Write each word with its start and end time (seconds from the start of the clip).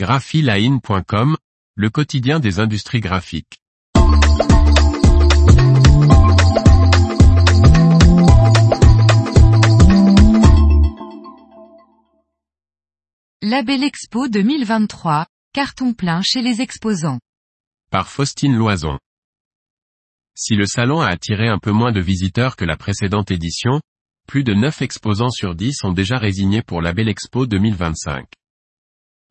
graphiline.com, 0.00 1.36
le 1.74 1.90
quotidien 1.90 2.40
des 2.40 2.58
industries 2.58 3.00
graphiques. 3.00 3.60
Label 13.42 13.84
Expo 13.84 14.28
2023, 14.28 15.26
carton 15.52 15.92
plein 15.92 16.22
chez 16.22 16.40
les 16.40 16.62
exposants. 16.62 17.20
Par 17.90 18.08
Faustine 18.08 18.56
Loison. 18.56 18.98
Si 20.34 20.54
le 20.54 20.64
salon 20.64 21.02
a 21.02 21.08
attiré 21.08 21.48
un 21.48 21.58
peu 21.58 21.72
moins 21.72 21.92
de 21.92 22.00
visiteurs 22.00 22.56
que 22.56 22.64
la 22.64 22.78
précédente 22.78 23.30
édition, 23.30 23.82
plus 24.26 24.44
de 24.44 24.54
9 24.54 24.80
exposants 24.80 25.28
sur 25.28 25.54
10 25.54 25.84
ont 25.84 25.92
déjà 25.92 26.16
résigné 26.16 26.62
pour 26.62 26.80
Label 26.80 27.10
Expo 27.10 27.46
2025. 27.46 28.39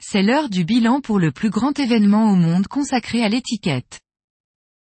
C'est 0.02 0.24
l'heure 0.24 0.50
du 0.50 0.64
bilan 0.64 1.02
pour 1.02 1.20
le 1.20 1.32
plus 1.32 1.50
grand 1.50 1.78
événement 1.78 2.32
au 2.32 2.36
monde 2.36 2.68
consacré 2.68 3.24
à 3.24 3.30
l'étiquette. 3.30 4.00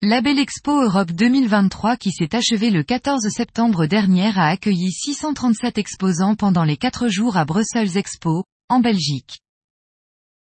Label 0.01 0.39
Expo 0.39 0.83
Europe 0.83 1.11
2023 1.11 1.97
qui 1.97 2.11
s'est 2.11 2.35
achevé 2.35 2.69
le 2.69 2.83
14 2.83 3.27
septembre 3.29 3.85
dernier 3.85 4.31
a 4.37 4.45
accueilli 4.45 4.91
637 4.91 5.77
exposants 5.77 6.35
pendant 6.35 6.63
les 6.63 6.77
4 6.77 7.09
jours 7.09 7.37
à 7.37 7.43
Brussels 7.43 7.97
Expo, 7.97 8.45
en 8.69 8.79
Belgique. 8.79 9.41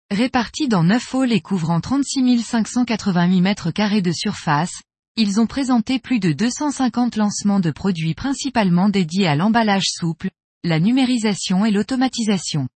Répartis 0.09 0.67
dans 0.67 0.84
9 0.84 1.16
halls 1.16 1.34
et 1.34 1.41
couvrant 1.41 1.81
36 1.81 2.41
588 2.41 3.41
mètres 3.41 3.72
carrés 3.72 4.02
de 4.02 4.12
surface, 4.12 4.84
ils 5.17 5.41
ont 5.41 5.48
présenté 5.48 6.00
plus 6.00 6.20
de 6.20 6.31
250 6.34 7.17
lancements 7.17 7.59
de 7.59 7.72
produits 7.72 8.14
principalement 8.14 8.89
dédiés 8.89 9.28
à 9.28 9.36
l'emballage 9.36 9.89
souple, 9.89 10.30
la 10.64 10.80
numérisation 10.80 11.66
et 11.66 11.72
l'automatisation. 11.72 12.70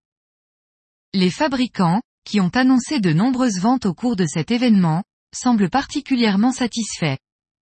Les 1.16 1.30
fabricants, 1.30 2.02
qui 2.24 2.40
ont 2.40 2.48
annoncé 2.48 2.98
de 2.98 3.12
nombreuses 3.12 3.60
ventes 3.60 3.86
au 3.86 3.94
cours 3.94 4.16
de 4.16 4.26
cet 4.26 4.50
événement, 4.50 5.04
semblent 5.32 5.70
particulièrement 5.70 6.50
satisfaits. 6.50 7.18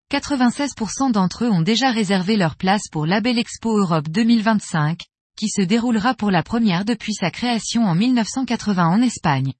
96% 0.09 1.11
d'entre 1.11 1.44
eux 1.44 1.49
ont 1.49 1.61
déjà 1.61 1.91
réservé 1.91 2.38
leur 2.38 2.55
place 2.55 2.83
pour 2.89 3.05
Label 3.05 3.38
Expo 3.38 3.77
Europe 3.77 4.07
2025, 4.07 5.02
qui 5.38 5.49
se 5.49 5.61
déroulera 5.61 6.13
pour 6.13 6.31
la 6.31 6.44
première 6.44 6.85
depuis 6.85 7.13
sa 7.13 7.29
création 7.29 7.83
en 7.83 7.94
1980 7.94 8.88
en 8.88 9.02
Espagne. 9.02 9.52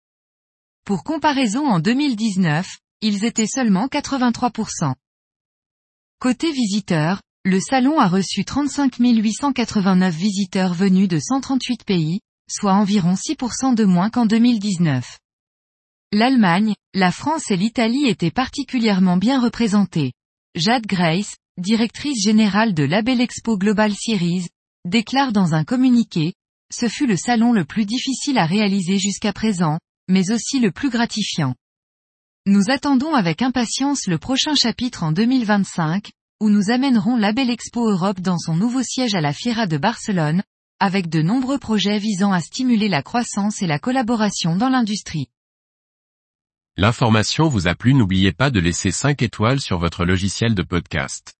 Pour 0.86 1.03
comparaison 1.03 1.67
en 1.67 1.81
2019, 1.81 2.66
ils 3.02 3.25
étaient 3.25 3.45
seulement 3.45 3.88
83%. 3.88 4.94
Côté 6.19 6.53
visiteurs, 6.53 7.22
le 7.44 7.59
salon 7.59 8.00
a 8.00 8.08
reçu 8.08 8.45
35 8.45 9.00
889 9.00 10.16
visiteurs 10.16 10.73
venus 10.73 11.09
de 11.09 11.19
138 11.19 11.84
pays, 11.84 12.22
soit 12.52 12.73
environ 12.73 13.13
6% 13.13 13.75
de 13.75 13.85
moins 13.85 14.09
qu'en 14.09 14.25
2019. 14.25 15.17
L'Allemagne, 16.11 16.75
la 16.94 17.11
France 17.11 17.52
et 17.52 17.55
l'Italie 17.55 18.07
étaient 18.07 18.31
particulièrement 18.31 19.17
bien 19.17 19.41
représentés. 19.41 20.11
Jade 20.55 20.85
Grace, 20.85 21.38
directrice 21.57 22.22
générale 22.22 22.73
de 22.73 22.83
Label 22.83 23.22
Expo 23.22 23.57
Global 23.57 23.94
Series, 23.94 24.49
déclare 24.85 25.31
dans 25.31 25.53
un 25.53 25.63
communiqué, 25.63 26.33
ce 26.73 26.88
fut 26.88 27.07
le 27.07 27.16
salon 27.16 27.53
le 27.53 27.66
plus 27.66 27.85
difficile 27.85 28.38
à 28.38 28.45
réaliser 28.45 28.97
jusqu'à 28.97 29.31
présent, 29.31 29.79
mais 30.09 30.31
aussi 30.31 30.59
le 30.59 30.72
plus 30.72 30.89
gratifiant. 30.89 31.55
Nous 32.45 32.63
attendons 32.69 33.13
avec 33.13 33.41
impatience 33.41 34.07
le 34.07 34.17
prochain 34.17 34.55
chapitre 34.55 35.03
en 35.03 35.11
2025, 35.11 36.09
où 36.41 36.49
nous 36.49 36.72
amènerons 36.72 37.16
Label 37.16 37.49
Expo 37.49 37.89
Europe 37.89 38.19
dans 38.19 38.39
son 38.39 38.55
nouveau 38.55 38.81
siège 38.81 39.13
à 39.13 39.22
la 39.22 39.31
Fiera 39.31 39.67
de 39.67 39.77
Barcelone, 39.77 40.41
avec 40.82 41.10
de 41.10 41.22
nombreux 41.22 41.60
projets 41.60 42.00
visant 42.00 42.32
à 42.32 42.42
stimuler 42.42 42.90
la 42.90 43.04
croissance 43.04 43.62
et 43.62 43.68
la 43.68 43.78
collaboration 43.78 44.56
dans 44.56 44.70
l'industrie. 44.70 45.30
L'information 46.76 47.48
vous 47.48 47.68
a 47.68 47.76
plu 47.76 47.94
n'oubliez 47.94 48.32
pas 48.32 48.50
de 48.50 48.60
laisser 48.60 48.90
5 48.92 49.22
étoiles 49.22 49.59
sur 49.59 49.78
votre 49.78 50.06
logiciel 50.06 50.56
de 50.56 50.64
podcast. 50.64 51.36